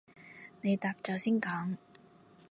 [0.61, 1.77] 你答咗先講